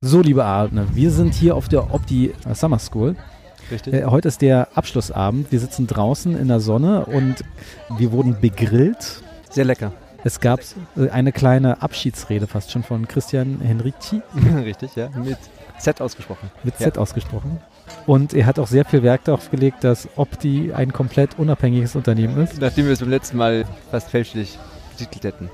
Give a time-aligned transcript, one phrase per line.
[0.00, 3.16] So, liebe Arne, wir sind hier auf der Opti Summer School.
[3.68, 3.94] Richtig.
[3.94, 5.50] Äh, heute ist der Abschlussabend.
[5.50, 7.34] Wir sitzen draußen in der Sonne und
[7.96, 9.24] wir wurden begrillt.
[9.50, 9.90] Sehr lecker.
[10.22, 10.60] Es gab
[10.96, 14.22] äh, eine kleine Abschiedsrede fast schon von Christian Henrici
[14.64, 15.08] Richtig, ja.
[15.16, 15.38] Mit
[15.80, 16.48] Z ausgesprochen.
[16.62, 16.86] mit Ja.
[16.86, 17.58] Z ausgesprochen.
[18.06, 22.36] Und er hat auch sehr viel Wert darauf gelegt, dass Opti ein komplett unabhängiges Unternehmen
[22.44, 22.60] ist.
[22.60, 24.60] Nachdem wir es beim letzten Mal fast fälschlich
[24.96, 25.50] betitelt hätten.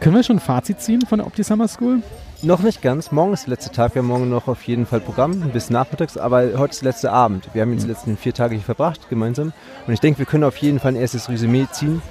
[0.00, 2.02] Können wir schon ein Fazit ziehen von der Opti Summer School?
[2.44, 3.12] Noch nicht ganz.
[3.12, 3.94] Morgen ist der letzte Tag.
[3.94, 6.16] Wir haben morgen noch auf jeden Fall Programm bis nachmittags.
[6.16, 7.48] Aber heute ist der letzte Abend.
[7.52, 9.52] Wir haben jetzt die letzten vier Tage hier verbracht gemeinsam.
[9.86, 12.02] Und ich denke, wir können auf jeden Fall ein erstes Resümee ziehen.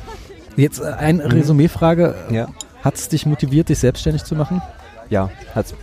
[0.55, 2.16] Jetzt äh, eine Resümee-Frage.
[2.31, 2.48] Ja.
[2.81, 4.62] Hat es dich motiviert, dich selbstständig zu machen?
[5.09, 5.73] Ja, hat's.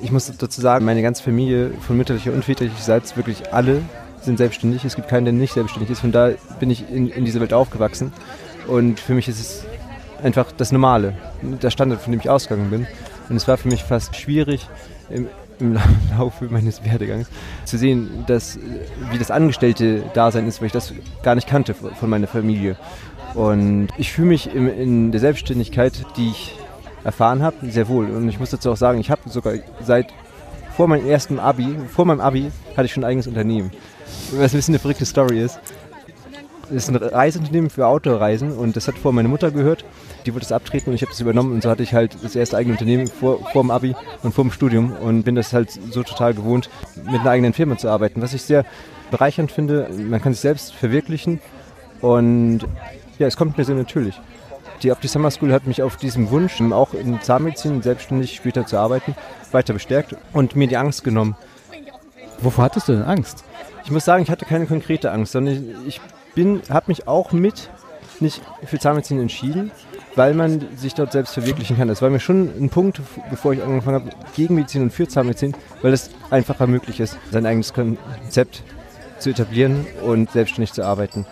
[0.00, 3.82] Ich muss dazu sagen, meine ganze Familie von mütterlicher und väterlicher Seite, wirklich alle
[4.22, 4.82] sind selbstständig.
[4.86, 6.00] Es gibt keinen, der nicht selbstständig ist.
[6.00, 8.14] Von da bin ich in, in dieser Welt aufgewachsen.
[8.66, 9.64] Und für mich ist es
[10.22, 12.86] einfach das Normale, der Standard, von dem ich ausgegangen bin.
[13.28, 14.66] Und es war für mich fast schwierig,
[15.10, 15.26] im,
[15.60, 15.82] im La-
[16.18, 17.28] Laufe meines Werdegangs
[17.64, 18.58] zu sehen, dass,
[19.10, 22.76] wie das Angestellte-Dasein ist, weil ich das gar nicht kannte von meiner Familie.
[23.34, 26.54] Und ich fühle mich im, in der Selbstständigkeit, die ich
[27.04, 28.10] erfahren habe, sehr wohl.
[28.10, 30.06] Und ich muss dazu auch sagen, ich habe sogar seit
[30.76, 33.70] vor meinem ersten Abi, vor meinem Abi, hatte ich schon ein eigenes Unternehmen.
[34.32, 35.58] Was ein bisschen eine verrückte Story ist.
[36.70, 39.86] Das ist ein Reiseunternehmen für Autoreisen und das hat vor meine Mutter gehört.
[40.26, 42.36] Die wollte es abtreten und ich habe das übernommen und so hatte ich halt das
[42.36, 45.70] erste eigene Unternehmen vor, vor dem Abi und vor dem Studium und bin das halt
[45.70, 46.68] so total gewohnt,
[47.10, 48.66] mit einer eigenen Firma zu arbeiten, was ich sehr
[49.10, 49.88] bereichernd finde.
[49.96, 51.40] Man kann sich selbst verwirklichen
[52.02, 52.60] und
[53.18, 54.20] ja, es kommt mir sehr natürlich.
[54.82, 58.76] Die Opti Summer School hat mich auf diesem Wunsch, auch in Zahnmedizin selbstständig später zu
[58.76, 59.14] arbeiten,
[59.52, 61.34] weiter bestärkt und mir die Angst genommen.
[62.40, 63.42] Wovor hattest du denn Angst?
[63.84, 66.00] Ich muss sagen, ich hatte keine konkrete Angst, sondern ich
[66.38, 67.68] bin, habe mich auch mit
[68.20, 69.72] nicht für Zahnmedizin entschieden,
[70.14, 71.88] weil man sich dort selbst verwirklichen kann.
[71.88, 75.56] Das war mir schon ein Punkt, bevor ich angefangen habe, gegen Medizin und für Zahnmedizin,
[75.82, 78.62] weil es einfacher möglich ist, sein eigenes Konzept
[79.18, 81.26] zu etablieren und selbstständig zu arbeiten.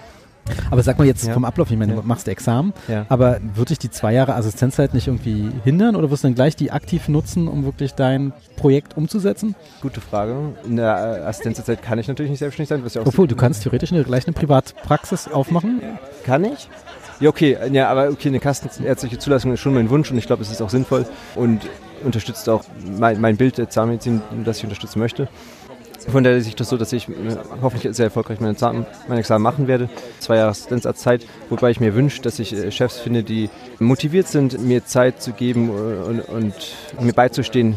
[0.71, 1.33] Aber sag mal jetzt Ja.
[1.35, 2.01] vom Ablauf, ich meine, Ja.
[2.01, 3.07] du machst Examen, Ja.
[3.09, 6.57] aber wird dich die zwei Jahre Assistenzzeit nicht irgendwie hindern oder wirst du dann gleich
[6.57, 9.55] die aktiv nutzen, um wirklich dein Projekt umzusetzen?
[9.83, 10.35] Gute Frage.
[10.67, 13.37] In der äh, Assistenzzeit kann ich natürlich nicht selbstständig sein, was ja auch Obwohl, du
[13.37, 15.81] kannst theoretisch eine, gleich eine Privatpraxis aufmachen.
[16.25, 16.69] Kann ich?
[17.21, 17.57] Ja, okay.
[17.73, 20.61] Ja, aber okay, eine kassenärztliche Zulassung ist schon mein Wunsch und ich glaube, es ist
[20.61, 21.63] auch sinnvoll und
[22.05, 22.63] unterstützt auch
[22.99, 25.29] mein, mein Bild der Zahnmedizin, das ich unterstützen möchte.
[26.09, 27.13] Von daher sehe ich das so, dass ich äh,
[27.63, 29.89] hoffentlich sehr erfolgreich meine, Zahn, meine Examen machen werde.
[30.21, 34.61] Zwei Jahre Assistenzarztzeit, wobei ich mir wünsche, dass ich äh, Chefs finde, die motiviert sind,
[34.61, 36.55] mir Zeit zu geben äh, und, und
[37.01, 37.77] mir beizustehen,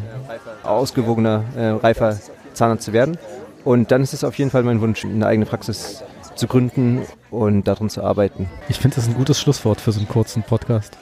[0.63, 2.17] ausgewogener, äh, reifer
[2.53, 3.17] Zahnarzt zu werden.
[3.63, 6.03] Und dann ist es auf jeden Fall mein Wunsch, eine eigene Praxis
[6.35, 7.01] zu gründen
[7.31, 8.47] und darum zu arbeiten.
[8.69, 10.97] Ich finde das ein gutes Schlusswort für so einen kurzen Podcast.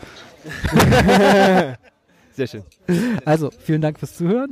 [2.38, 2.63] Sehr schön.
[3.25, 4.45] Also, vielen Dank fürs Zuhören